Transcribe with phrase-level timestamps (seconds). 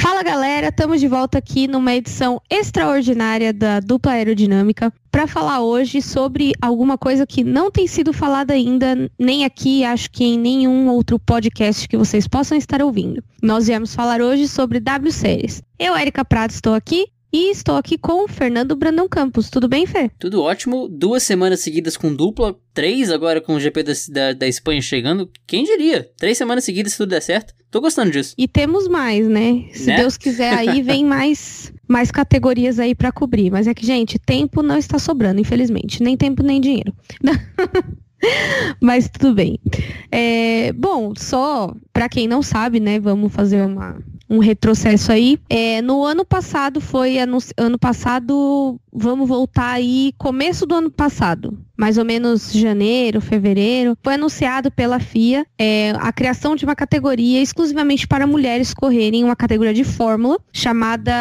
[0.00, 6.00] Fala galera, estamos de volta aqui numa edição extraordinária da Dupla Aerodinâmica para falar hoje
[6.00, 10.88] sobre alguma coisa que não tem sido falada ainda, nem aqui, acho que em nenhum
[10.88, 13.22] outro podcast que vocês possam estar ouvindo.
[13.42, 15.62] Nós viemos falar hoje sobre W Séries.
[15.78, 19.50] Eu, Erika Prato, estou aqui e estou aqui com o Fernando Brandão Campos.
[19.50, 20.10] Tudo bem, Fê?
[20.18, 20.88] Tudo ótimo.
[20.88, 25.30] Duas semanas seguidas com dupla, três agora com o GP da, da, da, Espanha chegando.
[25.46, 26.10] Quem diria?
[26.18, 27.54] Três semanas seguidas se tudo der certo.
[27.70, 28.34] Tô gostando disso.
[28.36, 29.64] E temos mais, né?
[29.72, 29.96] Se né?
[29.98, 33.50] Deus quiser aí, vem mais, mais categorias aí para cobrir.
[33.50, 36.02] Mas é que, gente, tempo não está sobrando, infelizmente.
[36.02, 36.92] Nem tempo, nem dinheiro.
[38.80, 39.58] Mas tudo bem.
[40.10, 42.98] É, bom, só para quem não sabe, né?
[43.00, 43.98] Vamos fazer uma,
[44.30, 45.38] um retrocesso aí.
[45.50, 51.98] É, no ano passado foi ano passado, vamos voltar aí começo do ano passado, mais
[51.98, 58.06] ou menos janeiro, fevereiro, foi anunciado pela FIA é, a criação de uma categoria exclusivamente
[58.06, 61.12] para mulheres correrem uma categoria de fórmula chamada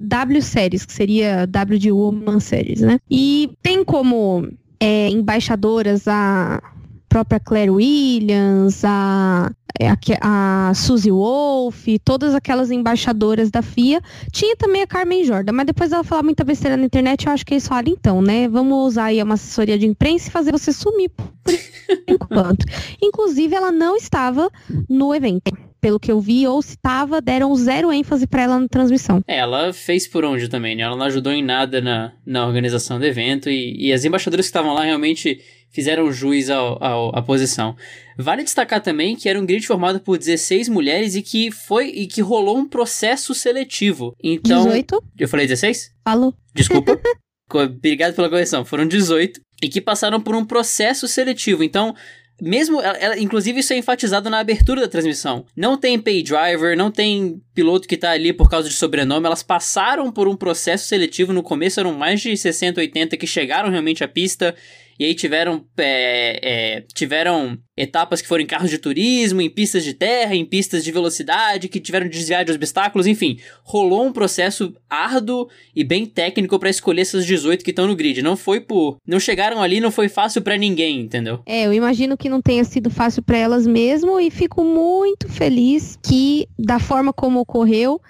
[0.00, 2.98] W Series, que seria W de Woman Series, né?
[3.10, 4.48] E tem como
[4.80, 6.62] é, embaixadoras a
[7.08, 14.00] própria Claire Williams, a, a, a Suzy Wolf, todas aquelas embaixadoras da FIA.
[14.32, 17.44] Tinha também a Carmen Jordan, mas depois ela falar muita besteira na internet, eu acho
[17.44, 18.48] que eles falaram, então, né?
[18.48, 21.26] Vamos usar aí uma assessoria de imprensa e fazer você sumir por
[22.08, 22.66] enquanto.
[23.02, 24.50] Inclusive, ela não estava
[24.88, 28.68] no evento pelo que eu vi, ou se tava, deram zero ênfase para ela na
[28.68, 29.22] transmissão.
[29.26, 30.82] É, ela fez por onde também, né?
[30.82, 34.50] Ela não ajudou em nada na, na organização do evento e, e as embaixadoras que
[34.50, 35.40] estavam lá realmente
[35.70, 37.76] fizeram juiz ao, ao, à posição.
[38.16, 42.06] Vale destacar também que era um grid formado por 16 mulheres e que foi e
[42.06, 44.14] que rolou um processo seletivo.
[44.22, 45.04] Então, 18?
[45.18, 45.92] Eu falei 16?
[46.04, 46.34] Falou.
[46.54, 46.98] Desculpa.
[47.52, 48.64] Obrigado pela correção.
[48.64, 51.62] Foram 18 e que passaram por um processo seletivo.
[51.62, 51.94] Então,
[52.40, 55.44] mesmo, ela, ela, inclusive isso é enfatizado na abertura da transmissão.
[55.56, 59.26] Não tem pay driver, não tem piloto que tá ali por causa de sobrenome.
[59.26, 61.32] Elas passaram por um processo seletivo.
[61.32, 64.54] No começo eram mais de 60, 80 que chegaram realmente à pista
[64.98, 69.84] e aí tiveram, é, é, tiveram etapas que foram em carros de turismo, em pistas
[69.84, 73.38] de terra, em pistas de velocidade, que tiveram de desviar de obstáculos, enfim.
[73.62, 78.20] Rolou um processo árduo e bem técnico para escolher essas 18 que estão no grid.
[78.22, 78.96] Não foi por.
[79.06, 81.40] Não chegaram ali, não foi fácil para ninguém, entendeu?
[81.46, 85.96] É, eu imagino que não tenha sido fácil para elas mesmo e fico muito feliz
[86.02, 88.00] que, da forma como ocorreu,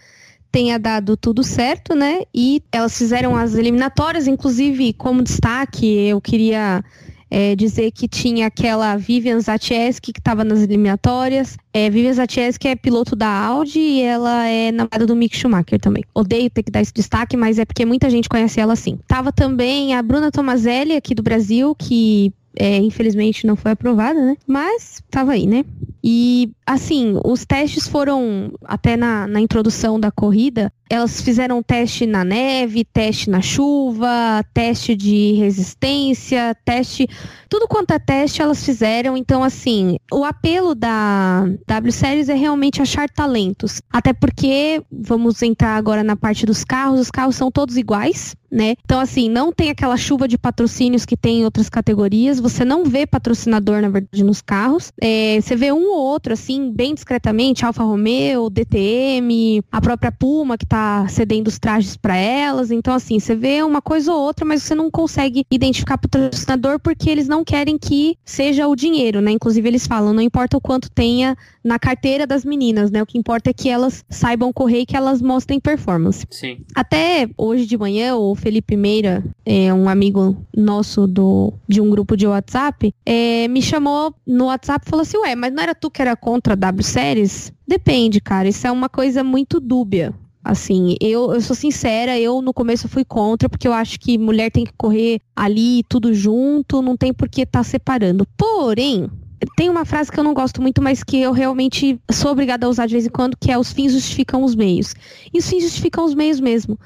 [0.51, 2.23] tenha dado tudo certo, né?
[2.35, 6.83] E elas fizeram as eliminatórias, inclusive, como destaque, eu queria
[7.31, 11.57] é, dizer que tinha aquela Vivian Zatieski que estava nas eliminatórias.
[11.73, 16.05] É, Vivian Zatieski é piloto da Audi e ela é namorada do Mick Schumacher também.
[16.15, 18.99] Odeio ter que dar esse destaque, mas é porque muita gente conhece ela assim.
[19.07, 24.37] Tava também a Bruna Tomazelli aqui do Brasil, que é, infelizmente não foi aprovada, né?
[24.47, 25.65] Mas tava aí, né?
[26.03, 32.25] E assim, os testes foram até na, na introdução da corrida, elas fizeram teste na
[32.25, 37.07] neve, teste na chuva, teste de resistência, teste.
[37.49, 39.17] Tudo quanto é teste elas fizeram.
[39.17, 43.83] Então, assim, o apelo da W Series é realmente achar talentos.
[43.91, 48.75] Até porque, vamos entrar agora na parte dos carros, os carros são todos iguais, né?
[48.85, 52.41] Então, assim, não tem aquela chuva de patrocínios que tem em outras categorias.
[52.41, 54.93] Você não vê patrocinador, na verdade, nos carros.
[55.01, 60.57] É, você vê um ou outro, assim, bem discretamente, Alfa Romeo, DTM, a própria Puma,
[60.57, 62.71] que tá cedendo os trajes para elas.
[62.71, 67.11] Então, assim, você vê uma coisa ou outra, mas você não consegue identificar patrocinador porque
[67.11, 69.33] eles não querem que seja o dinheiro, né?
[69.33, 73.03] Inclusive, eles falam, não importa o quanto tenha na carteira das meninas, né?
[73.03, 76.27] O que importa é que elas saibam correr e que elas mostrem performance.
[76.31, 76.59] Sim.
[76.75, 82.17] Até hoje de manhã, o Felipe Meira, é um amigo nosso do, de um grupo
[82.17, 85.91] de WhatsApp, é, me chamou no WhatsApp e falou assim: Ué, mas não era tu
[85.91, 87.53] que era contra W Series?
[87.67, 88.49] Depende, cara.
[88.49, 90.15] Isso é uma coisa muito dúbia.
[90.43, 94.51] Assim, eu, eu sou sincera, eu no começo fui contra, porque eu acho que mulher
[94.51, 98.27] tem que correr ali tudo junto, não tem por que estar tá separando.
[98.37, 99.11] Porém,
[99.57, 102.69] tem uma frase que eu não gosto muito, mas que eu realmente sou obrigada a
[102.69, 104.95] usar de vez em quando, que é os fins justificam os meios.
[105.33, 106.79] E os fins justificam os meios mesmo.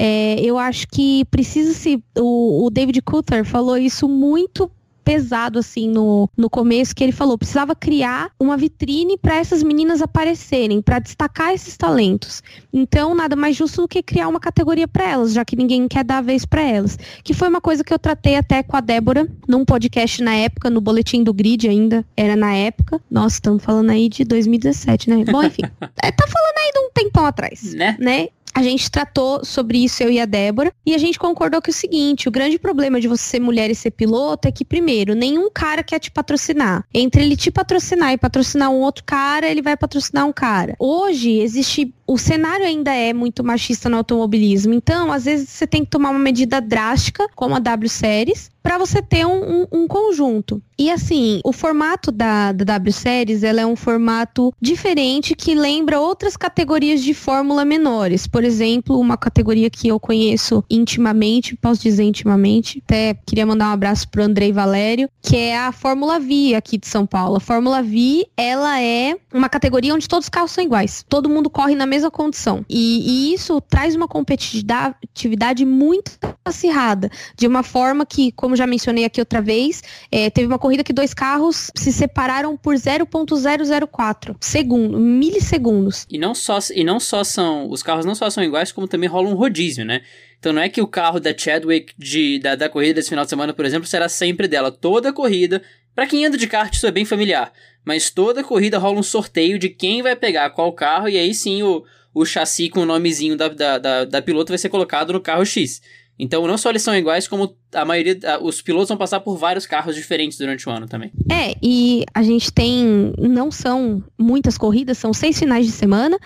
[0.00, 2.00] É, eu acho que precisa se.
[2.16, 4.70] O, o David Coulter falou isso muito
[5.08, 10.02] pesado assim no, no começo que ele falou, precisava criar uma vitrine para essas meninas
[10.02, 12.42] aparecerem, para destacar esses talentos.
[12.70, 16.04] Então, nada mais justo do que criar uma categoria para elas, já que ninguém quer
[16.04, 16.98] dar vez para elas.
[17.24, 20.68] Que foi uma coisa que eu tratei até com a Débora num podcast na época,
[20.68, 23.00] no boletim do Grid ainda, era na época.
[23.10, 25.24] Nossa, estamos falando aí de 2017, né?
[25.24, 25.62] Bom, enfim,
[26.04, 27.96] é, tá falando aí de um tempão atrás, né?
[27.98, 28.28] né?
[28.58, 31.72] A gente tratou sobre isso, eu e a Débora, e a gente concordou que é
[31.72, 35.14] o seguinte: o grande problema de você ser mulher e ser piloto é que, primeiro,
[35.14, 36.84] nenhum cara quer te patrocinar.
[36.92, 40.74] Entre ele te patrocinar e patrocinar um outro cara, ele vai patrocinar um cara.
[40.80, 41.94] Hoje existe.
[42.04, 44.72] O cenário ainda é muito machista no automobilismo.
[44.74, 48.78] Então, às vezes, você tem que tomar uma medida drástica, como a W Series, para
[48.78, 50.62] você ter um, um, um, conjunto.
[50.78, 56.00] E assim, o formato da, da W Series ela é um formato diferente que lembra
[56.00, 58.26] outras categorias de fórmula menores.
[58.26, 63.72] Por exemplo, uma categoria que eu conheço intimamente, posso dizer intimamente, até queria mandar um
[63.72, 67.36] abraço pro Andrei Valério, que é a Fórmula V aqui de São Paulo.
[67.36, 71.04] A Fórmula V, ela é uma categoria onde todos os carros são iguais.
[71.08, 72.64] Todo mundo corre na mesma condição.
[72.68, 79.04] E, e isso traz uma competitividade muito acirrada, de uma forma que, como já mencionei
[79.04, 84.98] aqui outra vez, é, teve uma corrida que dois carros se separaram por 0.004 segundo,
[84.98, 86.06] milissegundos.
[86.10, 89.08] E não só e não só são os carros não só são iguais, como também
[89.08, 90.02] rola um rodízio, né?
[90.38, 93.30] Então não é que o carro da Chadwick de, da, da corrida desse final de
[93.30, 94.70] semana, por exemplo, será sempre dela.
[94.70, 95.62] Toda corrida,
[95.94, 97.52] para quem anda de kart isso é bem familiar,
[97.84, 101.62] mas toda corrida rola um sorteio de quem vai pegar qual carro e aí sim
[101.62, 101.84] o,
[102.14, 105.44] o chassi com o nomezinho da, da, da, da piloto vai ser colocado no carro
[105.44, 105.80] X.
[106.18, 109.66] Então, não só eles são iguais, como a maioria, os pilotos vão passar por vários
[109.66, 111.12] carros diferentes durante o ano também.
[111.30, 116.18] É, e a gente tem, não são muitas corridas, são seis finais de semana,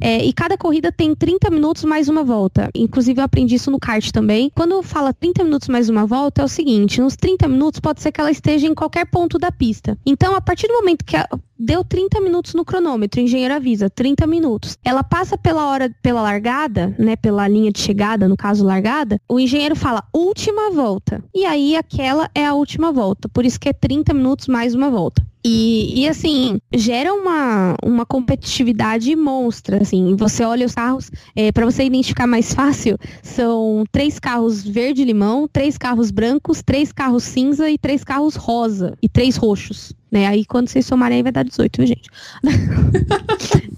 [0.00, 2.68] é, e cada corrida tem 30 minutos mais uma volta.
[2.74, 4.50] Inclusive, eu aprendi isso no kart também.
[4.54, 8.10] Quando fala 30 minutos mais uma volta, é o seguinte: nos 30 minutos pode ser
[8.10, 9.96] que ela esteja em qualquer ponto da pista.
[10.04, 11.28] Então, a partir do momento que a,
[11.58, 14.78] deu 30 minutos no cronômetro, o engenheiro avisa, 30 minutos.
[14.84, 19.40] Ela passa pela hora, pela largada, né, pela linha de chegada, no caso largada, o
[19.40, 20.87] engenheiro fala última volta.
[21.34, 24.90] E aí aquela é a última volta, por isso que é 30 minutos mais uma
[24.90, 25.26] volta.
[25.44, 30.16] E, e, assim, gera uma, uma competitividade monstra, assim.
[30.16, 35.78] Você olha os carros, é, para você identificar mais fácil, são três carros verde-limão, três
[35.78, 39.94] carros brancos, três carros cinza e três carros rosa e três roxos.
[40.10, 40.26] Né?
[40.26, 42.10] Aí quando vocês somarem aí vai dar 18, viu, gente?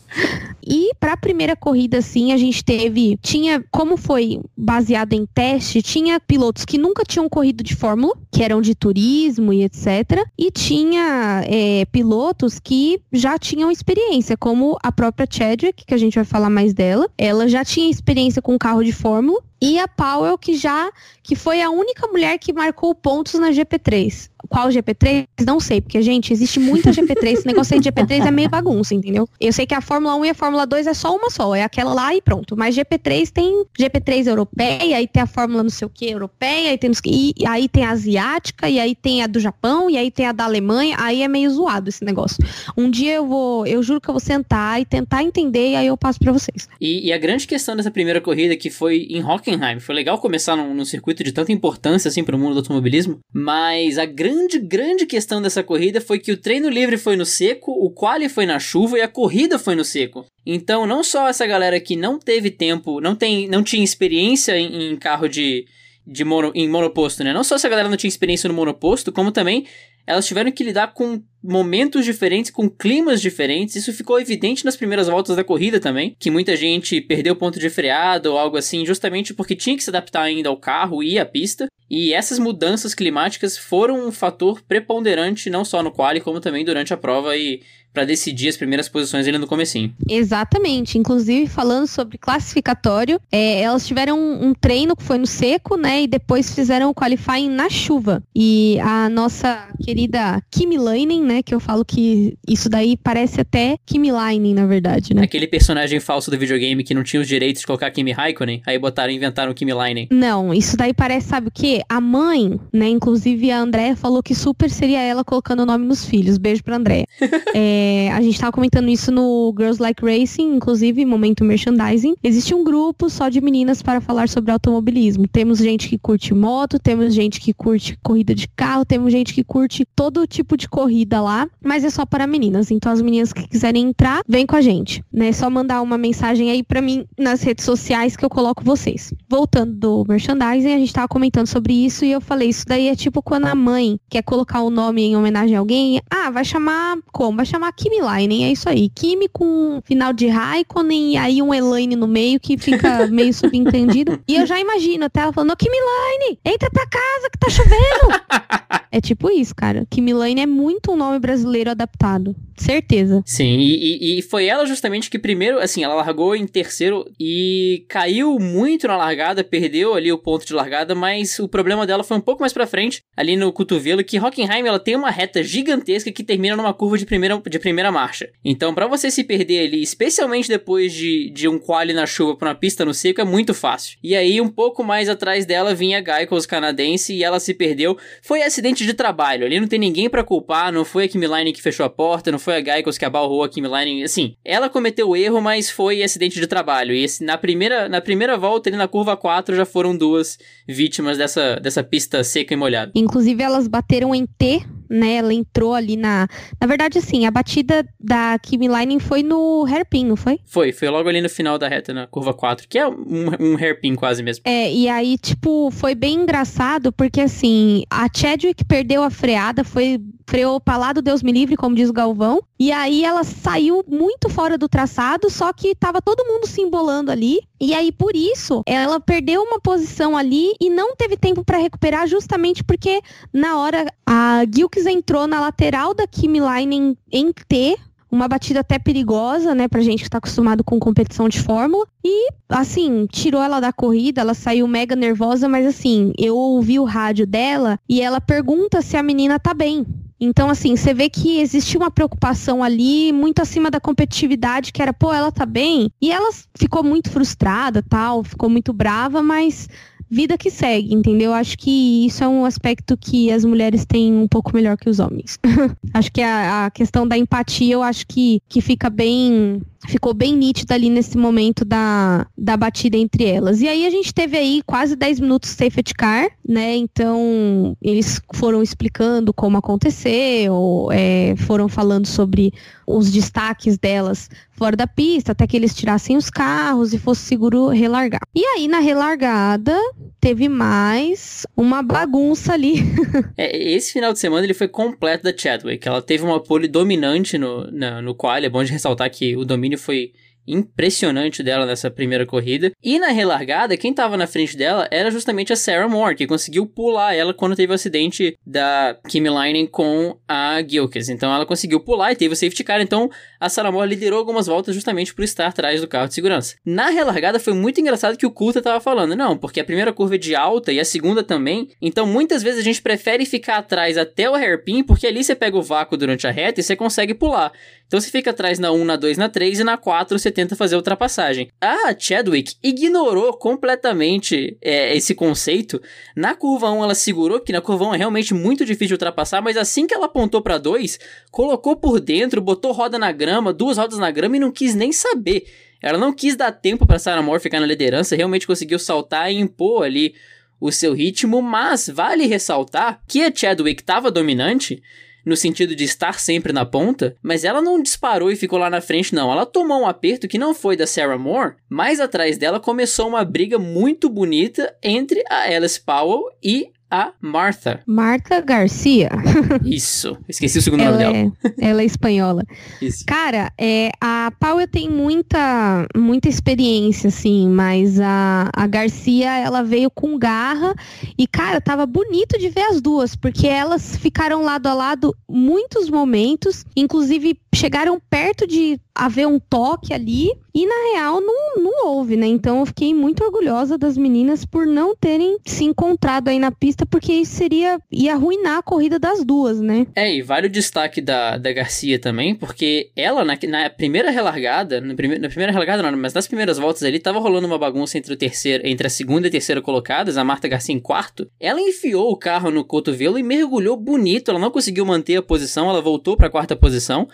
[0.66, 3.18] E para a primeira corrida, assim, a gente teve.
[3.22, 8.42] Tinha, como foi baseado em teste, tinha pilotos que nunca tinham corrido de Fórmula, que
[8.42, 10.24] eram de turismo e etc.
[10.38, 16.14] E tinha é, pilotos que já tinham experiência, como a própria Chadwick, que a gente
[16.14, 17.08] vai falar mais dela.
[17.16, 19.40] Ela já tinha experiência com carro de Fórmula.
[19.60, 20.90] E a Powell, que já
[21.22, 25.26] que foi a única mulher que marcou pontos na GP3 qual GP3?
[25.46, 27.32] Não sei, porque, gente, existe muita GP3.
[27.32, 29.28] Esse negócio aí de GP3 é meio bagunça, entendeu?
[29.40, 31.62] Eu sei que a Fórmula 1 e a Fórmula 2 é só uma só, é
[31.62, 32.56] aquela lá e pronto.
[32.56, 36.78] Mas GP3 tem GP3 europeia, aí tem a Fórmula não sei o que europeia, aí
[36.78, 40.26] tem, e aí tem a asiática, e aí tem a do Japão, e aí tem
[40.26, 40.96] a da Alemanha.
[40.98, 42.38] Aí é meio zoado esse negócio.
[42.76, 45.86] Um dia eu vou, eu juro que eu vou sentar e tentar entender, e aí
[45.86, 46.68] eu passo para vocês.
[46.80, 49.20] E, e, a grande questão dessa primeira corrida, que foi em
[49.54, 52.58] Hockenheim, foi legal começar num, num circuito de tanta importância assim para o mundo do
[52.58, 57.26] automobilismo, mas a grande grande, questão dessa corrida foi que o treino livre foi no
[57.26, 60.24] seco, o quali foi na chuva e a corrida foi no seco.
[60.46, 64.92] Então, não só essa galera que não teve tempo, não, tem, não tinha experiência em,
[64.92, 65.66] em carro de,
[66.06, 67.32] de mono, em monoposto, né?
[67.32, 69.66] Não só essa galera não tinha experiência no monoposto, como também
[70.06, 73.76] elas tiveram que lidar com momentos diferentes, com climas diferentes.
[73.76, 77.70] Isso ficou evidente nas primeiras voltas da corrida também, que muita gente perdeu ponto de
[77.70, 81.24] freado ou algo assim, justamente porque tinha que se adaptar ainda ao carro e à
[81.24, 81.66] pista.
[81.88, 86.94] E essas mudanças climáticas foram um fator preponderante não só no quali, como também durante
[86.94, 89.92] a prova e para decidir as primeiras posições ali no comecinho.
[90.08, 90.96] Exatamente.
[90.96, 96.02] Inclusive, falando sobre classificatório, é, elas tiveram um, um, treino que foi no seco, né?
[96.02, 98.22] E depois fizeram o qualifying na chuva.
[98.34, 101.42] E a nossa querida Kimi Lainen, né?
[101.42, 105.22] Que eu falo que isso daí parece até Kimi Lainen, na verdade, né?
[105.22, 108.78] Aquele personagem falso do videogame que não tinha os direitos de colocar Kimi Raikkonen, aí
[108.78, 110.08] botaram, inventaram Kimi Lainen.
[110.10, 111.82] Não, isso daí parece, sabe o quê?
[111.88, 112.88] A mãe, né?
[112.88, 116.36] Inclusive a Andréa falou que super seria ela colocando o nome nos filhos.
[116.36, 117.06] Beijo pra Andréa.
[117.54, 122.16] é, é, a gente tava comentando isso no Girls Like Racing, inclusive, momento merchandising.
[122.24, 125.28] Existe um grupo só de meninas para falar sobre automobilismo.
[125.28, 129.44] Temos gente que curte moto, temos gente que curte corrida de carro, temos gente que
[129.44, 132.70] curte todo tipo de corrida lá, mas é só para meninas.
[132.70, 135.04] Então as meninas que quiserem entrar, vem com a gente.
[135.12, 135.28] Né?
[135.28, 139.12] É só mandar uma mensagem aí para mim nas redes sociais que eu coloco vocês.
[139.28, 142.96] Voltando do merchandising, a gente tava comentando sobre isso e eu falei, isso daí é
[142.96, 146.00] tipo quando a mãe quer colocar o nome em homenagem a alguém.
[146.10, 147.36] Ah, vai chamar como?
[147.36, 148.88] Vai chamar Kimi Lainen, é isso aí.
[148.88, 154.18] Kimi com final de Raikkonen e aí um Elaine no meio que fica meio subentendido.
[154.26, 158.20] E eu já imagino até ela falando, Kimi Laine, entra pra casa que tá chovendo.
[158.90, 159.86] é tipo isso, cara.
[159.90, 162.34] Kimi Laine é muito um nome nome brasileiro adaptado.
[162.56, 163.22] Certeza.
[163.24, 168.38] Sim, e, e, foi ela justamente que primeiro, assim, ela largou em terceiro e caiu
[168.38, 172.20] muito na largada, perdeu ali o ponto de largada, mas o problema dela foi um
[172.20, 176.22] pouco mais pra frente, ali no cotovelo, que Hockenheim, ela tem uma reta gigantesca que
[176.22, 178.28] termina numa curva de primeira, de primeira marcha.
[178.44, 182.50] Então, para você se perder ali, especialmente depois de, de um quali na chuva pra
[182.50, 183.98] uma pista no seco, é muito fácil.
[184.02, 187.96] E aí, um pouco mais atrás dela, vinha Gaikos canadense e ela se perdeu.
[188.22, 191.52] Foi acidente de trabalho, ali não tem ninguém para culpar, não foi a Kimi Line
[191.52, 194.68] que fechou a porta, não foi a Gaikos que abalrou a Kimi Line, assim, ela
[194.68, 196.94] cometeu o erro, mas foi acidente de trabalho.
[196.94, 201.18] E esse, na, primeira, na primeira volta, ali na curva 4, já foram duas vítimas
[201.18, 202.92] dessa, dessa pista seca e molhada.
[202.94, 205.14] Inclusive, elas bateram em T né?
[205.14, 206.26] Ela entrou ali na.
[206.60, 210.40] Na verdade, assim, a batida da Kimi Lining foi no hairpin, não foi?
[210.44, 213.56] Foi, foi logo ali no final da reta, na curva 4, que é um, um
[213.56, 214.42] hairpin quase mesmo.
[214.44, 220.00] É, e aí, tipo, foi bem engraçado, porque assim, a Chadwick perdeu a freada, foi
[220.30, 222.40] freou para lá do Deus me livre, como diz o Galvão.
[222.58, 227.10] E aí ela saiu muito fora do traçado, só que tava todo mundo se embolando
[227.10, 227.40] ali.
[227.60, 232.06] E aí por isso ela perdeu uma posição ali e não teve tempo para recuperar,
[232.06, 233.02] justamente porque
[233.32, 237.76] na hora a Gilkes entrou na lateral da Kimi Line em T,
[238.10, 241.86] uma batida até perigosa, né, pra gente que tá acostumado com competição de fórmula.
[242.04, 246.84] E, assim, tirou ela da corrida, ela saiu mega nervosa, mas assim, eu ouvi o
[246.84, 249.86] rádio dela e ela pergunta se a menina tá bem.
[250.20, 254.92] Então, assim, você vê que existia uma preocupação ali muito acima da competitividade, que era,
[254.92, 255.90] pô, ela tá bem.
[256.00, 259.66] E ela ficou muito frustrada, tal, ficou muito brava, mas
[260.10, 261.32] vida que segue, entendeu?
[261.32, 264.98] Acho que isso é um aspecto que as mulheres têm um pouco melhor que os
[264.98, 265.38] homens.
[265.94, 270.36] acho que a, a, questão da empatia, eu acho que, que fica bem ficou bem
[270.36, 273.60] nítida ali nesse momento da, da batida entre elas.
[273.62, 276.76] E aí a gente teve aí quase 10 minutos safety car, né?
[276.76, 282.52] Então eles foram explicando como aconteceu, é, foram falando sobre
[282.86, 287.68] os destaques delas fora da pista, até que eles tirassem os carros e fosse seguro
[287.68, 288.20] relargar.
[288.34, 289.76] E aí na relargada
[290.20, 292.76] teve mais uma bagunça ali.
[293.36, 295.86] é, esse final de semana ele foi completo da Chadwick.
[295.86, 299.44] Ela teve uma pole dominante no, na, no qual, é bom de ressaltar que o
[299.44, 300.12] domínio foi
[300.52, 302.72] impressionante dela nessa primeira corrida.
[302.82, 306.66] E na relargada, quem estava na frente dela era justamente a Sarah Moore, que conseguiu
[306.66, 311.08] pular ela quando teve o acidente da Kimi Leinen com a Gilkes.
[311.08, 312.80] Então ela conseguiu pular e teve o safety car.
[312.80, 316.56] Então a Sarah Moore liderou algumas voltas justamente por estar atrás do carro de segurança.
[316.64, 320.16] Na relargada foi muito engraçado que o Coulter estava falando, não, porque a primeira curva
[320.16, 321.68] é de alta e a segunda também.
[321.80, 325.56] Então muitas vezes a gente prefere ficar atrás até o hairpin, porque ali você pega
[325.56, 327.52] o vácuo durante a reta e você consegue pular.
[327.86, 330.56] Então você fica atrás na 1, na 2, na 3 e na 4 você tenta
[330.56, 331.48] fazer a ultrapassagem.
[331.60, 335.80] A Chadwick ignorou completamente é, esse conceito.
[336.16, 339.42] Na curva 1 ela segurou, que na curva 1 é realmente muito difícil de ultrapassar,
[339.42, 340.98] mas assim que ela apontou para 2,
[341.30, 344.92] colocou por dentro, botou roda na grama, duas rodas na grama e não quis nem
[344.92, 345.44] saber.
[345.82, 349.36] Ela não quis dar tempo para Sarah Moore ficar na liderança, realmente conseguiu saltar e
[349.36, 350.14] impor ali
[350.60, 354.82] o seu ritmo, mas vale ressaltar que a Chadwick estava dominante
[355.24, 358.80] no sentido de estar sempre na ponta, mas ela não disparou e ficou lá na
[358.80, 359.30] frente, não.
[359.30, 363.24] Ela tomou um aperto que não foi da Sarah Moore, mas atrás dela começou uma
[363.24, 367.80] briga muito bonita entre a Alice Powell e a Martha.
[367.86, 369.10] Martha Garcia.
[369.64, 370.18] Isso.
[370.28, 371.32] Esqueci o segundo ela nome dela.
[371.60, 372.42] É, ela é espanhola.
[372.82, 373.04] Isso.
[373.06, 379.90] Cara, é, a Paula tem muita, muita experiência, assim, mas a, a Garcia, ela veio
[379.90, 380.74] com garra
[381.16, 385.88] e, cara, tava bonito de ver as duas, porque elas ficaram lado a lado muitos
[385.88, 392.16] momentos, inclusive chegaram perto de haver um toque ali e na real não, não houve,
[392.16, 392.26] né?
[392.26, 396.84] Então eu fiquei muito orgulhosa das meninas por não terem se encontrado aí na pista,
[396.86, 399.86] porque isso seria ia arruinar a corrida das duas, né?
[399.94, 404.80] É, e vale o destaque da, da Garcia também, porque ela na, na primeira relargada,
[404.80, 407.98] na, prime, na primeira relargada não, mas nas primeiras voltas ali tava rolando uma bagunça
[407.98, 411.28] entre o terceiro, entre a segunda e a terceira colocadas, a Marta Garcia em quarto.
[411.38, 415.68] Ela enfiou o carro no cotovelo e mergulhou bonito, ela não conseguiu manter a posição,
[415.68, 417.08] ela voltou para a quarta posição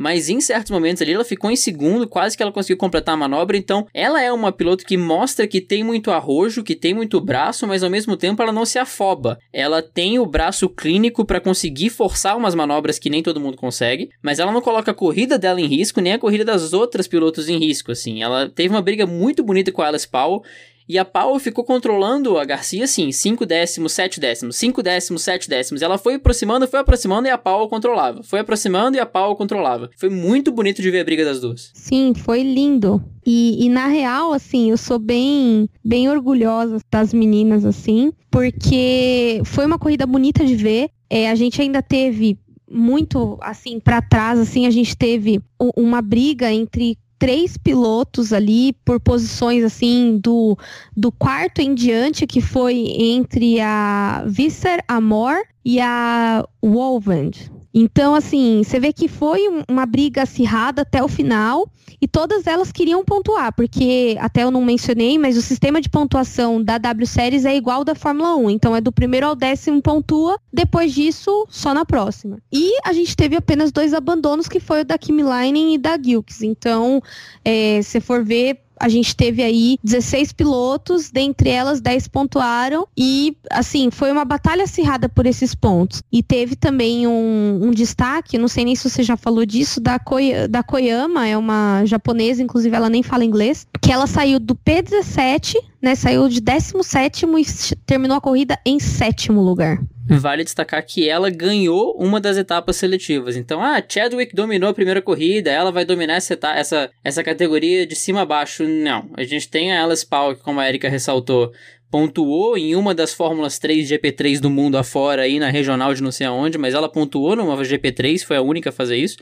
[0.00, 3.18] mas em certos momentos ali ela ficou em segundo, quase que ela conseguiu completar a
[3.18, 3.54] manobra.
[3.54, 7.66] Então, ela é uma piloto que mostra que tem muito arrojo, que tem muito braço,
[7.66, 9.38] mas ao mesmo tempo ela não se afoba.
[9.52, 14.08] Ela tem o braço clínico para conseguir forçar umas manobras que nem todo mundo consegue,
[14.22, 17.50] mas ela não coloca a corrida dela em risco, nem a corrida das outras pilotos
[17.50, 18.22] em risco, assim.
[18.22, 20.42] Ela teve uma briga muito bonita com a Alice Powell,
[20.90, 25.48] e a Powell ficou controlando a Garcia, assim, 5 décimos, 7 décimos, 5 décimos, 7
[25.48, 25.82] décimos.
[25.82, 28.24] Ela foi aproximando, foi aproximando e a Powell controlava.
[28.24, 29.88] Foi aproximando e a Powell controlava.
[29.96, 31.70] Foi muito bonito de ver a briga das duas.
[31.74, 33.00] Sim, foi lindo.
[33.24, 39.66] E, e, na real, assim, eu sou bem, bem orgulhosa das meninas, assim, porque foi
[39.66, 40.90] uma corrida bonita de ver.
[41.08, 42.36] É, a gente ainda teve
[42.68, 45.40] muito assim para trás, assim a gente teve
[45.76, 50.58] uma briga entre três pilotos ali por posições assim do,
[50.96, 57.59] do quarto em diante, que foi entre a Visser Amor e a Wolvand.
[57.72, 61.68] Então, assim, você vê que foi uma briga acirrada até o final
[62.00, 66.62] e todas elas queriam pontuar, porque até eu não mencionei, mas o sistema de pontuação
[66.62, 68.50] da W Series é igual da Fórmula 1.
[68.50, 72.38] Então, é do primeiro ao décimo pontua, depois disso, só na próxima.
[72.52, 75.98] E a gente teve apenas dois abandonos, que foi o da Kimi Leinen e da
[76.00, 76.42] Gilks.
[76.42, 77.02] Então,
[77.44, 83.36] é, se for ver, a gente teve aí 16 pilotos, dentre elas 10 pontuaram e,
[83.50, 86.02] assim, foi uma batalha acirrada por esses pontos.
[86.10, 89.98] E teve também um, um destaque, não sei nem se você já falou disso, da,
[89.98, 94.54] Koy da Koyama, é uma japonesa, inclusive ela nem fala inglês, que ela saiu do
[94.54, 99.78] P17, né, saiu de 17 e terminou a corrida em sétimo lugar.
[100.18, 103.36] Vale destacar que ela ganhou uma das etapas seletivas.
[103.36, 107.94] Então, ah, Chadwick dominou a primeira corrida, ela vai dominar essa, essa, essa categoria de
[107.94, 108.64] cima a baixo.
[108.64, 109.08] Não.
[109.16, 111.52] A gente tem a Alice Paul, que, como a Erika ressaltou,
[111.90, 116.12] pontuou em uma das Fórmulas 3 GP3 do mundo afora, aí na regional de não
[116.12, 119.18] sei aonde, mas ela pontuou numa GP3, foi a única a fazer isso.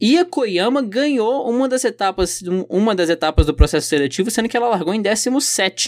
[0.00, 4.56] E a Koyama ganhou uma das etapas, uma das etapas do processo seletivo, sendo que
[4.56, 5.78] ela largou em 17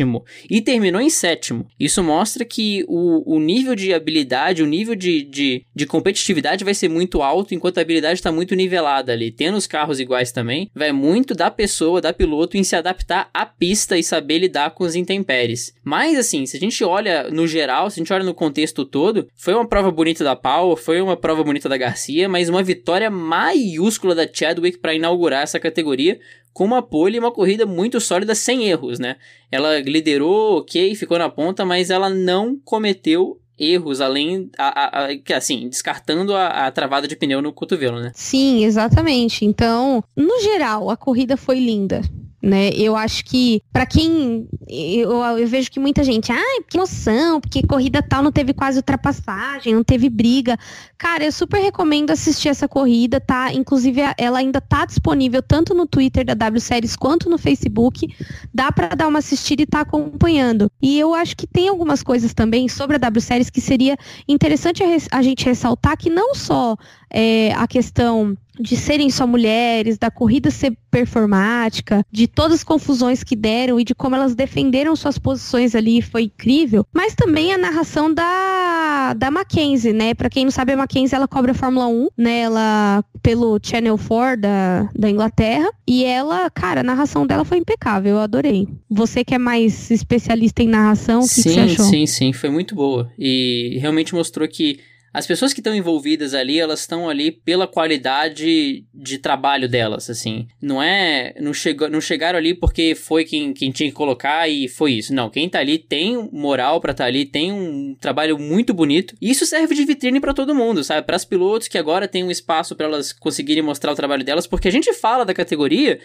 [0.49, 1.67] e terminou em sétimo.
[1.79, 6.75] Isso mostra que o, o nível de habilidade, o nível de, de, de competitividade vai
[6.75, 9.31] ser muito alto, enquanto a habilidade está muito nivelada ali.
[9.31, 13.45] Tendo os carros iguais também, vai muito da pessoa, da piloto, em se adaptar à
[13.45, 15.75] pista e saber lidar com os intempéries.
[15.85, 19.29] Mas assim, se a gente olha no geral, se a gente olha no contexto todo,
[19.35, 23.11] foi uma prova bonita da Paul, foi uma prova bonita da Garcia, mas uma vitória
[23.11, 26.19] maiúscula minúscula da Chadwick para inaugurar essa categoria
[26.53, 29.17] com uma pole e uma corrida muito sólida sem erros, né?
[29.53, 35.37] Ela liderou, ok, ficou na ponta, mas ela não cometeu erros, além, a, a, a,
[35.37, 38.11] assim, descartando a, a, travada de pneu no cotovelo, né?
[38.15, 39.45] Sim, exatamente.
[39.45, 42.01] Então, no geral, a corrida foi linda
[42.43, 42.71] né?
[42.71, 47.63] Eu acho que para quem eu, eu, vejo que muita gente, ah, que emoção, porque
[47.63, 50.59] corrida tal não teve quase ultrapassagem, não teve briga.
[50.97, 53.53] Cara, eu super recomendo assistir essa corrida, tá?
[53.53, 58.09] Inclusive ela ainda tá disponível tanto no Twitter da W Series quanto no Facebook.
[58.53, 60.71] Dá para dar uma assistida e tá acompanhando.
[60.81, 64.83] E eu acho que tem algumas coisas também sobre a W Series que seria interessante
[64.83, 66.77] a, a gente ressaltar que não só
[67.11, 73.23] é, a questão de serem só mulheres, da corrida ser performática, de todas as confusões
[73.23, 76.85] que deram e de como elas defenderam suas posições ali, foi incrível.
[76.93, 80.15] Mas também a narração da, da Mackenzie, né?
[80.15, 82.41] Para quem não sabe, a Mackenzie ela cobra a Fórmula 1, né?
[82.41, 85.71] Ela pelo Channel 4 da, da Inglaterra.
[85.87, 88.69] E ela, cara, a narração dela foi impecável, eu adorei.
[88.89, 91.85] Você que é mais especialista em narração, o que, sim, que você achou?
[91.85, 93.11] Sim, sim, foi muito boa.
[93.19, 94.79] E realmente mostrou que
[95.13, 100.47] as pessoas que estão envolvidas ali, elas estão ali pela qualidade de trabalho delas, assim.
[100.63, 101.35] Não é.
[101.41, 105.13] Não, chegou, não chegaram ali porque foi quem, quem tinha que colocar e foi isso.
[105.13, 109.17] Não, quem tá ali tem moral para estar tá ali, tem um trabalho muito bonito.
[109.21, 111.05] E isso serve de vitrine para todo mundo, sabe?
[111.05, 114.47] Para as pilotos que agora tem um espaço para elas conseguirem mostrar o trabalho delas,
[114.47, 115.99] porque a gente fala da categoria,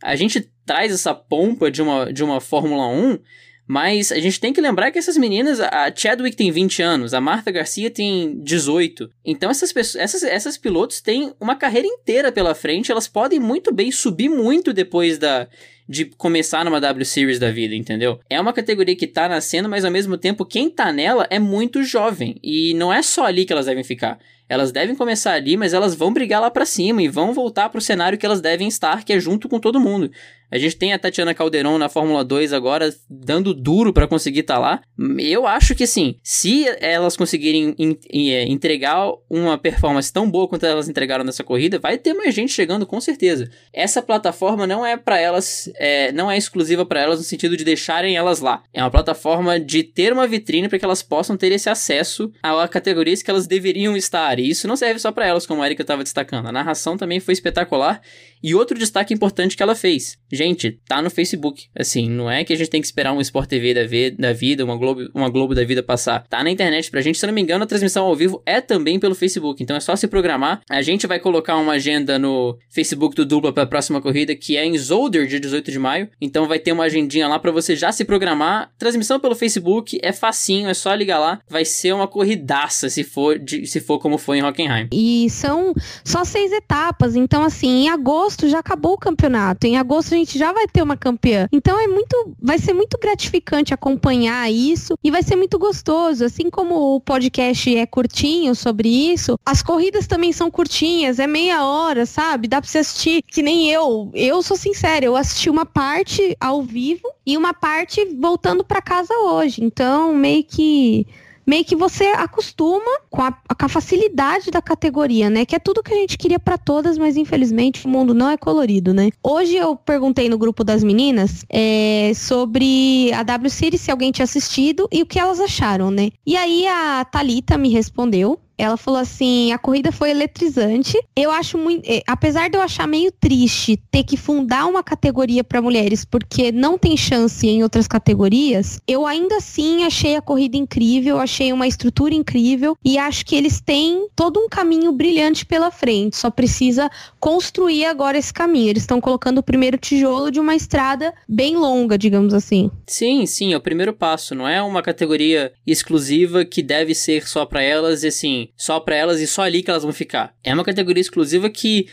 [0.00, 3.18] a gente traz essa pompa de uma, de uma Fórmula 1
[3.66, 7.20] mas a gente tem que lembrar que essas meninas, a Chadwick tem 20 anos, a
[7.20, 9.10] Martha Garcia tem 18.
[9.24, 13.72] Então essas pessoas, essas, essas pilotos têm uma carreira inteira pela frente, elas podem muito
[13.72, 15.48] bem subir muito depois da
[15.88, 18.18] de começar numa W Series da vida, entendeu?
[18.30, 21.82] É uma categoria que tá nascendo, mas ao mesmo tempo quem tá nela é muito
[21.82, 24.18] jovem e não é só ali que elas devem ficar.
[24.48, 27.80] Elas devem começar ali, mas elas vão brigar lá para cima e vão voltar pro
[27.80, 30.10] cenário que elas devem estar, que é junto com todo mundo.
[30.52, 34.56] A gente tem a Tatiana Calderon na Fórmula 2 agora, dando duro para conseguir estar
[34.56, 34.82] tá lá.
[35.18, 37.74] Eu acho que, assim, se elas conseguirem
[38.12, 42.52] é, entregar uma performance tão boa quanto elas entregaram nessa corrida, vai ter mais gente
[42.52, 43.48] chegando, com certeza.
[43.72, 47.64] Essa plataforma não é para elas, é, não é exclusiva para elas no sentido de
[47.64, 48.62] deixarem elas lá.
[48.74, 52.68] É uma plataforma de ter uma vitrine para que elas possam ter esse acesso a
[52.68, 54.38] categorias que elas deveriam estar.
[54.38, 56.48] E isso não serve só para elas, como a Erika estava destacando.
[56.48, 58.02] A narração também foi espetacular.
[58.42, 60.18] E outro destaque importante que ela fez.
[60.42, 61.66] Gente, tá no Facebook.
[61.78, 63.82] Assim, não é que a gente tem que esperar um Sport TV da,
[64.18, 66.26] da vida, uma Globo, uma Globo da vida passar.
[66.28, 67.16] Tá na internet pra gente.
[67.16, 69.62] Se eu não me engano, a transmissão ao vivo é também pelo Facebook.
[69.62, 70.60] Então é só se programar.
[70.68, 74.66] A gente vai colocar uma agenda no Facebook do Dupla pra próxima corrida, que é
[74.66, 76.08] em Zolder, dia 18 de maio.
[76.20, 78.72] Então vai ter uma agendinha lá para você já se programar.
[78.76, 81.38] Transmissão pelo Facebook é facinho, é só ligar lá.
[81.48, 84.88] Vai ser uma corridaça se for, de, se for como foi em Hockenheim.
[84.92, 85.72] E são
[86.04, 87.14] só seis etapas.
[87.14, 89.68] Então, assim, em agosto já acabou o campeonato.
[89.68, 91.46] Em agosto a gente gente já vai ter uma campeã.
[91.52, 96.48] Então é muito, vai ser muito gratificante acompanhar isso e vai ser muito gostoso, assim
[96.50, 102.06] como o podcast é curtinho sobre isso, as corridas também são curtinhas, é meia hora,
[102.06, 102.48] sabe?
[102.48, 104.10] Dá pra você assistir, que nem eu.
[104.14, 109.14] Eu sou sincera, eu assisti uma parte ao vivo e uma parte voltando para casa
[109.14, 109.62] hoje.
[109.62, 111.06] Então, meio que
[111.46, 115.44] meio que você acostuma com a, com a, facilidade da categoria, né?
[115.44, 118.36] Que é tudo que a gente queria para todas, mas infelizmente o mundo não é
[118.36, 119.10] colorido, né?
[119.22, 124.24] Hoje eu perguntei no grupo das meninas é, sobre a W Series, se alguém tinha
[124.24, 126.10] assistido e o que elas acharam, né?
[126.26, 130.96] E aí a Talita me respondeu ela falou assim: a corrida foi eletrizante.
[131.16, 131.84] Eu acho muito.
[131.84, 136.52] Eh, apesar de eu achar meio triste ter que fundar uma categoria para mulheres, porque
[136.52, 141.66] não tem chance em outras categorias, eu ainda assim achei a corrida incrível, achei uma
[141.66, 146.16] estrutura incrível e acho que eles têm todo um caminho brilhante pela frente.
[146.16, 148.68] Só precisa construir agora esse caminho.
[148.70, 152.70] Eles estão colocando o primeiro tijolo de uma estrada bem longa, digamos assim.
[152.86, 154.36] Sim, sim, é o primeiro passo.
[154.36, 158.96] Não é uma categoria exclusiva que deve ser só para elas, e assim, só para
[158.96, 160.34] elas e só ali que elas vão ficar.
[160.42, 161.88] É uma categoria exclusiva que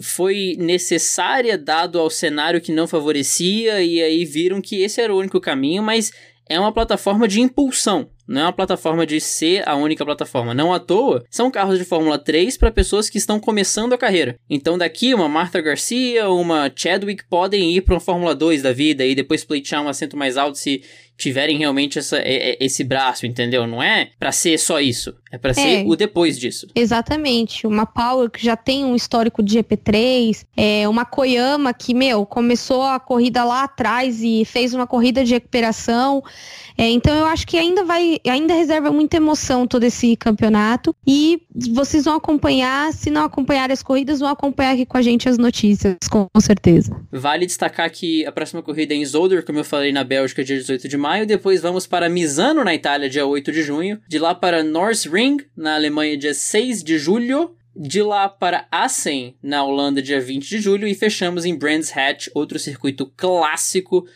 [0.00, 5.18] foi necessária dado ao cenário que não favorecia e aí viram que esse era o
[5.18, 6.12] único caminho, mas
[6.48, 8.10] é uma plataforma de impulsão.
[8.28, 10.52] Não é uma plataforma de ser a única plataforma.
[10.52, 14.36] Não à toa, são carros de Fórmula 3 para pessoas que estão começando a carreira.
[14.50, 19.04] Então, daqui, uma Martha Garcia, uma Chadwick podem ir para uma Fórmula 2 da vida
[19.04, 20.82] e depois pleitear um assento mais alto se
[21.18, 23.66] tiverem realmente essa, esse braço, entendeu?
[23.66, 26.68] Não é para ser só isso, é para ser é, o depois disso.
[26.74, 27.66] Exatamente.
[27.66, 32.84] Uma Power que já tem um histórico de GP3, é uma Koyama que, meu, começou
[32.84, 36.22] a corrida lá atrás e fez uma corrida de recuperação.
[36.76, 40.94] É, então eu acho que ainda vai, ainda reserva muita emoção todo esse campeonato.
[41.06, 45.28] E vocês vão acompanhar, se não acompanhar as corridas, vão acompanhar aqui com a gente
[45.28, 46.96] as notícias, com certeza.
[47.12, 50.56] Vale destacar que a próxima corrida é em Zolder, como eu falei na Bélgica, dia
[50.56, 54.34] 18 de maio, depois vamos para Misano, na Itália, dia 8 de junho, de lá
[54.34, 54.62] para
[55.12, 60.48] Ring na Alemanha, dia 6 de julho, de lá para Assen, na Holanda, dia 20
[60.48, 64.06] de julho, e fechamos em Brands Hatch, outro circuito clássico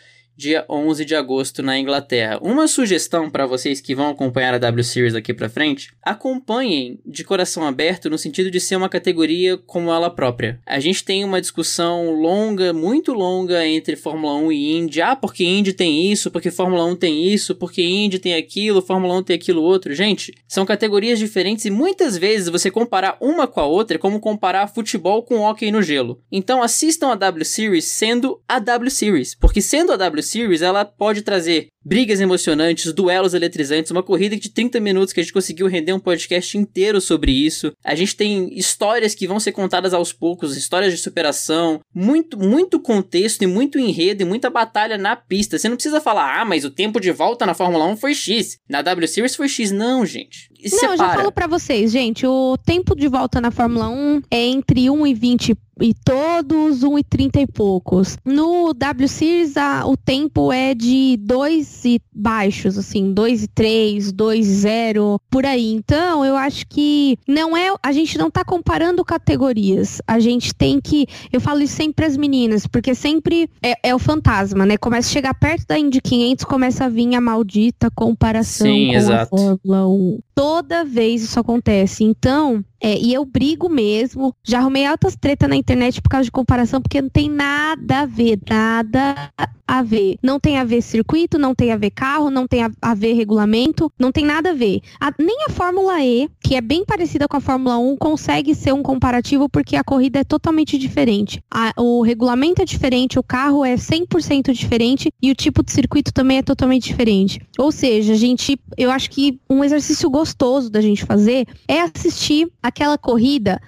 [0.43, 2.41] dia 11 de agosto na Inglaterra.
[2.43, 7.23] Uma sugestão para vocês que vão acompanhar a W Series daqui para frente: acompanhem de
[7.23, 10.59] coração aberto no sentido de ser uma categoria como ela própria.
[10.67, 15.01] A gente tem uma discussão longa, muito longa entre Fórmula 1 e Indy.
[15.01, 19.15] Ah, porque Indy tem isso, porque Fórmula 1 tem isso, porque Indy tem aquilo, Fórmula
[19.19, 19.95] 1 tem aquilo outro.
[19.95, 24.19] Gente, são categorias diferentes e muitas vezes você comparar uma com a outra é como
[24.19, 26.21] comparar futebol com hockey no gelo.
[26.33, 30.32] Então assistam a W Series sendo a W Series, porque sendo a W Series,
[30.63, 35.33] ela pode trazer brigas emocionantes, duelos eletrizantes, uma corrida de 30 minutos que a gente
[35.33, 37.73] conseguiu render um podcast inteiro sobre isso.
[37.85, 42.81] A gente tem histórias que vão ser contadas aos poucos, histórias de superação, muito, muito
[42.81, 45.59] contexto e muito enredo e muita batalha na pista.
[45.59, 48.59] Você não precisa falar, ah, mas o tempo de volta na Fórmula 1 foi X,
[48.69, 49.71] na W Series foi X.
[49.71, 50.51] Não, gente.
[50.63, 50.93] Não, Separa.
[50.93, 54.89] eu já falo pra vocês, gente, o tempo de volta na Fórmula 1 é entre
[54.89, 58.17] 1 e 20 e todos 1 e 30 e poucos.
[58.25, 64.13] No W Series, a, o tempo é de 2 e baixos, assim, 2 e 3,
[64.13, 65.73] 2 e 0, por aí.
[65.73, 70.01] Então, eu acho que não é, a gente não tá comparando categorias.
[70.07, 73.99] A gente tem que, eu falo isso sempre as meninas, porque sempre é, é o
[73.99, 74.77] fantasma, né?
[74.77, 78.95] Começa a chegar perto da Indy 500, começa a vir a maldita comparação Sim, com
[78.95, 79.35] exato.
[79.35, 80.19] a Fórmula 1.
[80.35, 82.05] Toda vez isso acontece.
[82.05, 84.35] Então, é, e eu brigo mesmo.
[84.43, 88.07] Já arrumei altas treta na internet por causa de comparação, porque não tem nada a
[88.07, 89.31] ver, nada
[89.67, 90.17] a ver.
[90.23, 93.91] Não tem a ver circuito, não tem a ver carro, não tem a, ver regulamento,
[93.99, 94.81] não tem nada a ver.
[95.01, 98.75] A, nem a Fórmula E, que é bem parecida com a Fórmula 1, consegue ser
[98.75, 101.43] um comparativo porque a corrida é totalmente diferente.
[101.51, 106.13] A, o regulamento é diferente, o carro é 100% diferente e o tipo de circuito
[106.13, 107.41] também é totalmente diferente.
[107.59, 112.51] Ou seja, a gente, eu acho que um exercício gostoso da gente fazer é assistir
[112.63, 113.61] a aquela corrida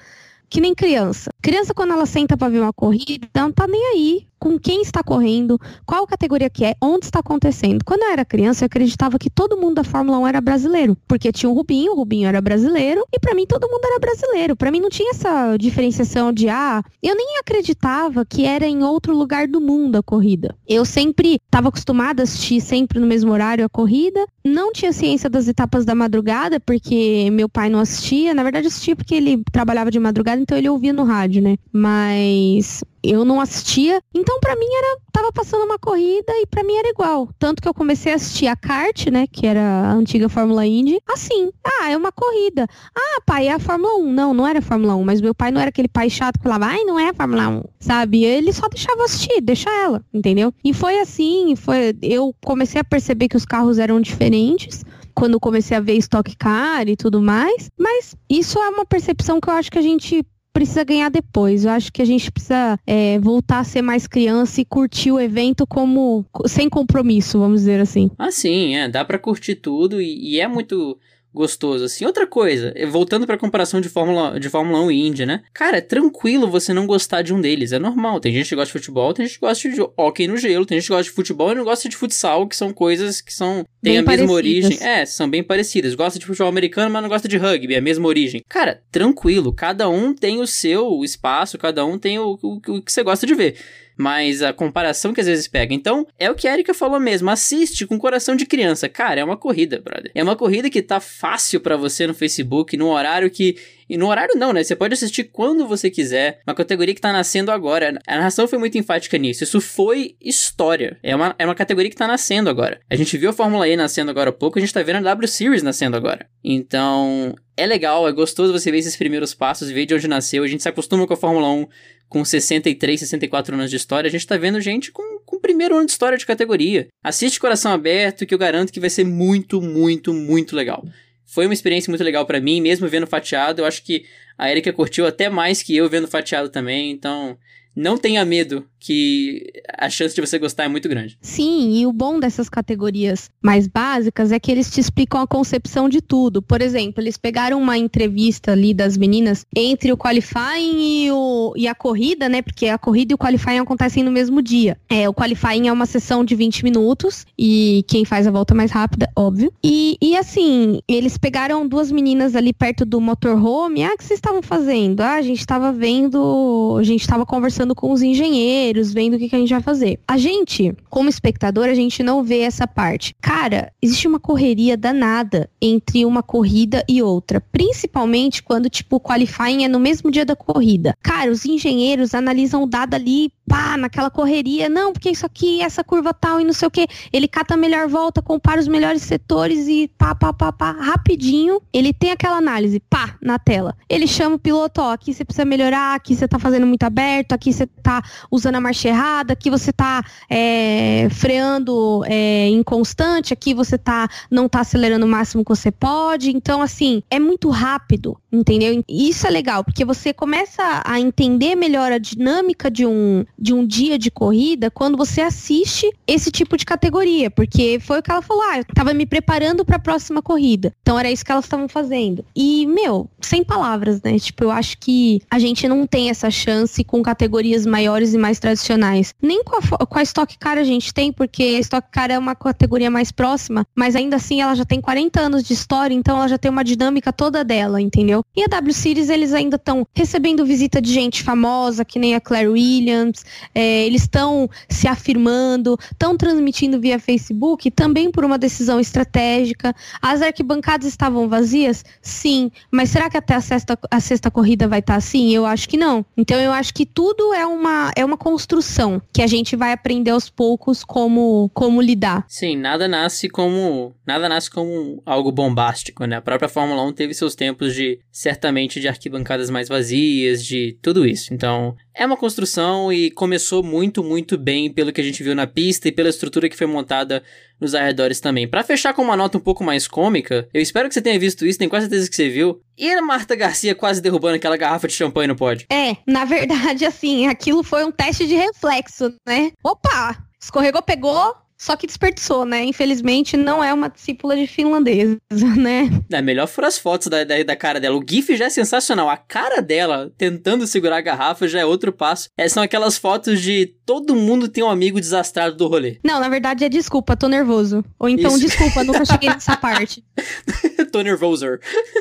[0.49, 1.31] que nem criança.
[1.44, 5.02] Criança, quando ela senta para ver uma corrida, não tá nem aí com quem está
[5.02, 7.83] correndo, qual categoria que é, onde está acontecendo.
[7.83, 11.33] Quando eu era criança, eu acreditava que todo mundo da Fórmula 1 era brasileiro, porque
[11.33, 14.54] tinha o Rubinho, o Rubinho era brasileiro, e para mim todo mundo era brasileiro.
[14.54, 19.16] Para mim não tinha essa diferenciação de ah, eu nem acreditava que era em outro
[19.16, 20.54] lugar do mundo a corrida.
[20.68, 25.30] Eu sempre estava acostumada a assistir sempre no mesmo horário a corrida, não tinha ciência
[25.30, 29.90] das etapas da madrugada, porque meu pai não assistia, na verdade assistia porque ele trabalhava
[29.90, 31.34] de madrugada, então ele ouvia no rádio.
[31.40, 31.57] Né?
[31.73, 36.75] Mas eu não assistia, então para mim era tava passando uma corrida e para mim
[36.75, 37.29] era igual.
[37.38, 40.99] Tanto que eu comecei a assistir a kart, né, que era a antiga Fórmula Indy,
[41.07, 41.51] assim.
[41.64, 42.66] Ah, é uma corrida.
[42.97, 44.12] Ah, pai, é a Fórmula 1.
[44.12, 46.44] Não, não era a Fórmula 1, mas meu pai não era aquele pai chato que
[46.44, 47.64] falava: "Ai, não é a Fórmula 1".
[47.79, 48.25] Sabe?
[48.25, 50.53] Ele só deixava assistir, deixa ela, entendeu?
[50.64, 54.83] E foi assim, foi eu comecei a perceber que os carros eram diferentes
[55.14, 57.70] quando comecei a ver Stock Car e tudo mais.
[57.79, 61.64] Mas isso é uma percepção que eu acho que a gente precisa ganhar depois.
[61.64, 65.21] Eu acho que a gente precisa é, voltar a ser mais criança e curtir o
[65.21, 68.11] evento como sem compromisso, vamos dizer assim.
[68.17, 70.97] Ah, sim, é, dá para curtir tudo e, e é muito
[71.35, 72.05] gostoso, assim.
[72.07, 75.42] Outra coisa, eh, voltando pra comparação de Fórmula, de Fórmula 1 e Indy, né?
[75.53, 78.20] Cara, é tranquilo você não gostar de um deles, é normal.
[78.20, 80.79] Tem gente que gosta de futebol, tem gente que gosta de hockey no gelo, tem
[80.79, 83.64] gente que gosta de futebol e não gosta de futsal, que são coisas que são...
[83.83, 84.70] Tem bem a mesma parecidas.
[84.70, 84.87] origem.
[84.87, 85.94] É, são bem parecidas.
[85.94, 88.42] Gosta de futebol americano, mas não gosta de rugby, é a mesma origem.
[88.49, 92.92] Cara, tranquilo, cada um tem o seu espaço, cada um tem o, o, o que
[92.92, 93.57] você gosta de ver
[93.96, 95.74] mas a comparação que às vezes pega.
[95.74, 98.88] Então, é o que a Erika falou mesmo, assiste com coração de criança.
[98.88, 100.11] Cara, é uma corrida, brother.
[100.14, 103.57] É uma corrida que tá fácil para você no Facebook, no horário que
[103.88, 104.62] e no horário não, né?
[104.62, 106.40] Você pode assistir quando você quiser.
[106.47, 107.99] Uma categoria que tá nascendo agora.
[108.07, 109.44] A narração foi muito enfática nisso.
[109.44, 110.99] Isso foi história.
[111.03, 112.81] É uma, é uma categoria que tá nascendo agora.
[112.88, 115.01] A gente viu a Fórmula E nascendo agora há pouco, a gente tá vendo a
[115.01, 116.27] W Series nascendo agora.
[116.42, 120.42] Então, é legal, é gostoso você ver esses primeiros passos, ver de onde nasceu.
[120.42, 121.66] A gente se acostuma com a Fórmula 1
[122.09, 125.75] com 63, 64 anos de história, a gente tá vendo gente com, com o primeiro
[125.75, 126.87] ano de história de categoria.
[127.03, 130.85] Assiste Coração Aberto, que eu garanto que vai ser muito, muito, muito legal.
[131.27, 133.63] Foi uma experiência muito legal para mim, mesmo vendo fatiado.
[133.63, 134.05] Eu acho que
[134.37, 137.39] a Erika curtiu até mais que eu vendo fatiado também, então
[137.75, 141.17] não tenha medo que a chance de você gostar é muito grande.
[141.23, 145.89] Sim, e o bom dessas categorias mais básicas é que eles te explicam a concepção
[145.89, 146.43] de tudo.
[146.43, 151.67] Por exemplo, eles pegaram uma entrevista ali das meninas entre o qualifying e, o, e
[151.67, 152.43] a corrida, né?
[152.43, 154.77] Porque a corrida e o qualifying acontecem no mesmo dia.
[154.91, 158.71] É, o qualifying é uma sessão de 20 minutos e quem faz a volta mais
[158.71, 159.51] rápida, óbvio.
[159.65, 163.83] E, e assim, eles pegaram duas meninas ali perto do motorhome.
[163.83, 165.01] Ah, o que vocês estavam fazendo?
[165.01, 169.29] Ah, a gente estava vendo, a gente estava conversando com os engenheiros vendo o que,
[169.29, 170.00] que a gente vai fazer.
[170.09, 173.14] A gente, como espectador, a gente não vê essa parte.
[173.22, 179.64] Cara, existe uma correria danada entre uma corrida e outra, principalmente quando, tipo, o qualifying
[179.64, 180.96] é no mesmo dia da corrida.
[181.00, 184.68] Cara, os engenheiros analisam o dado ali, pá, naquela correria.
[184.68, 186.87] Não, porque isso aqui, essa curva tal e não sei o que.
[187.12, 191.61] Ele cata a melhor volta, compara os melhores setores e pá, pá, pá, pá, rapidinho.
[191.72, 193.77] Ele tem aquela análise, pá, na tela.
[193.88, 197.33] Ele chama o piloto, ó, aqui você precisa melhorar, aqui você tá fazendo muito aberto,
[197.33, 203.55] aqui você tá usando a marcha errada, aqui você está é, freando é, inconstante, aqui
[203.55, 206.31] você tá, não está acelerando o máximo que você pode.
[206.31, 208.83] Então, assim, é muito rápido, entendeu?
[208.88, 213.55] E isso é legal, porque você começa a entender melhor a dinâmica de um, de
[213.55, 218.11] um dia de corrida quando você assiste esse tipo de categoria, porque foi o que
[218.11, 220.73] ela falou, ah, eu tava me preparando para a próxima corrida.
[220.83, 222.25] Então era isso que elas estavam fazendo.
[222.35, 224.19] E, meu, sem palavras, né?
[224.19, 227.03] Tipo, eu acho que a gente não tem essa chance com
[227.44, 229.14] categorias maiores e mais tradicionais.
[229.20, 232.18] Nem com a, com a Stock Car a gente tem, porque a Stock Car é
[232.18, 236.16] uma categoria mais próxima, mas ainda assim ela já tem 40 anos de história, então
[236.16, 238.24] ela já tem uma dinâmica toda dela, entendeu?
[238.35, 242.20] E a W Series, eles ainda estão recebendo visita de gente famosa, que nem a
[242.20, 248.80] Claire Williams, é, eles estão se afirmando, estão transmitindo via Facebook, também por uma decisão
[248.80, 249.74] estratégica.
[250.00, 251.85] As arquibancadas estavam vazias?
[252.00, 255.35] Sim, mas será que até a sexta, a sexta corrida vai estar assim?
[255.35, 256.04] Eu acho que não.
[256.16, 260.11] Então eu acho que tudo é uma, é uma construção que a gente vai aprender
[260.11, 262.25] aos poucos como como lidar.
[262.29, 266.16] Sim, nada nasce como nada nasce como algo bombástico, né?
[266.16, 271.07] A própria Fórmula 1 teve seus tempos de certamente de arquibancadas mais vazias, de tudo
[271.07, 271.33] isso.
[271.33, 275.46] Então, é uma construção e começou muito, muito bem pelo que a gente viu na
[275.46, 277.22] pista e pela estrutura que foi montada
[277.61, 278.48] nos arredores também.
[278.48, 281.46] Para fechar com uma nota um pouco mais cômica, eu espero que você tenha visto
[281.46, 282.61] isso, tenho quase certeza que você viu.
[282.76, 285.66] E a Marta Garcia quase derrubando aquela garrafa de champanhe no pódio?
[285.70, 289.52] É, na verdade, assim, aquilo foi um teste de reflexo, né?
[289.62, 290.18] Opa!
[290.42, 292.62] Escorregou, pegou, só que desperdiçou, né?
[292.62, 295.16] Infelizmente, não é uma discípula de finlandesa,
[295.57, 295.88] né?
[296.12, 297.96] É, melhor foram as fotos da, da, da, cara dela.
[297.96, 299.09] O GIF já é sensacional.
[299.09, 302.29] A cara dela tentando segurar a garrafa já é outro passo.
[302.37, 305.98] É, são aquelas fotos de todo mundo tem um amigo desastrado do rolê.
[306.05, 307.83] Não, na verdade é desculpa, tô nervoso.
[307.98, 308.40] Ou então, Isso.
[308.40, 310.05] desculpa, nunca cheguei nessa parte.
[310.92, 311.44] Tô nervoso.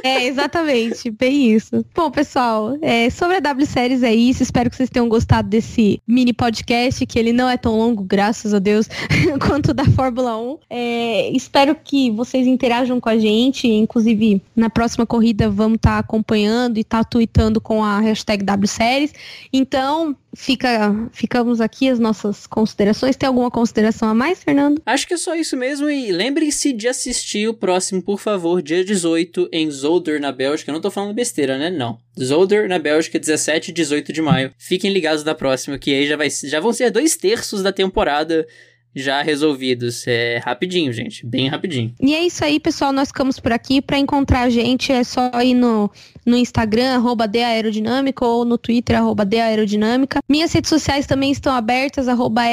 [0.04, 1.84] É, exatamente, bem isso.
[1.96, 4.44] Bom, pessoal, é, sobre a W Series é isso.
[4.44, 8.54] Espero que vocês tenham gostado desse mini podcast, que ele não é tão longo, graças
[8.54, 8.88] a Deus,
[9.54, 10.58] quanto da Fórmula 1.
[10.68, 13.68] É, espero que vocês interajam com a gente.
[13.68, 18.44] Inclusive, na próxima corrida vamos estar tá acompanhando e estar tá tweetando com a hashtag
[18.44, 19.14] W Series.
[19.54, 23.16] Então, fica, ficamos aqui as nossas considerações.
[23.16, 24.82] Tem alguma consideração a mais, Fernando?
[24.88, 25.88] Acho que é só isso mesmo.
[25.88, 30.72] E lembrem-se de assistir o próximo, por favor, dia 18, em Zolder, na Bélgica.
[30.72, 31.70] Eu não tô falando besteira, né?
[31.70, 32.00] Não.
[32.20, 34.52] Zolder, na Bélgica, 17 e 18 de maio.
[34.58, 38.48] Fiquem ligados da próxima, que aí já, vai, já vão ser dois terços da temporada
[38.96, 40.06] já resolvidos.
[40.08, 41.26] É rapidinho, gente.
[41.26, 41.94] Bem rapidinho.
[42.02, 42.92] E é isso aí, pessoal.
[42.92, 43.82] Nós ficamos por aqui.
[43.82, 45.90] Para encontrar a gente é só ir no
[46.26, 50.22] no Instagram, arroba Aerodinâmica, ou no Twitter, arroba Aerodinâmica.
[50.28, 52.44] Minhas redes sociais também estão abertas, arroba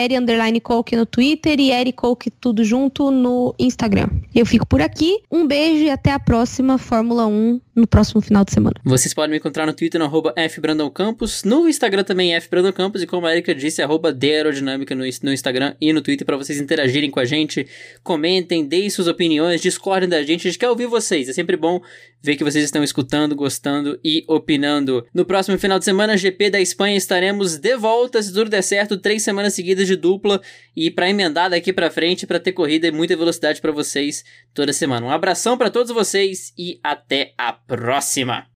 [0.62, 4.09] Coke no Twitter e Eri Coke tudo junto no Instagram.
[4.35, 8.45] Eu fico por aqui, um beijo e até a próxima Fórmula 1 no próximo final
[8.45, 8.75] de semana.
[8.85, 10.11] Vocês podem me encontrar no Twitter, no
[10.49, 15.75] FBrandãoCampos, no Instagram também FBrandãoCampos e como a Erika disse, arroba Aerodinâmica no, no Instagram
[15.81, 17.66] e no Twitter para vocês interagirem com a gente,
[18.03, 21.81] comentem, deem suas opiniões, discordem da gente, a gente quer ouvir vocês, é sempre bom
[22.23, 25.07] ver que vocês estão escutando, gostando e opinando.
[25.14, 28.99] No próximo final de semana, GP da Espanha, estaremos de volta, se tudo der certo,
[28.99, 30.40] três semanas seguidas de dupla
[30.77, 34.73] e para emendar daqui para frente, para ter corrida e muita velocidade para vocês toda
[34.73, 35.07] semana.
[35.07, 37.70] Um abração para todos vocês e até a próxima!
[37.77, 38.47] prossima!